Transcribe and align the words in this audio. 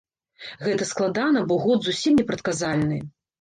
Гэта 0.67 0.87
складана, 0.91 1.43
бо 1.51 1.59
год 1.67 1.79
зусім 1.89 2.17
непрадказальны! 2.21 2.99